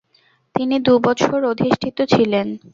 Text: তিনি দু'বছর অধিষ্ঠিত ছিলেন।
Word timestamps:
তিনি 0.55 0.75
দু'বছর 0.85 1.39
অধিষ্ঠিত 1.51 1.97
ছিলেন। 2.13 2.47